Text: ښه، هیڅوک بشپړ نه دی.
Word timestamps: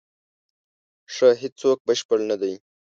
ښه، 1.13 1.29
هیڅوک 1.41 1.79
بشپړ 1.87 2.19
نه 2.29 2.35
دی. 2.41 2.53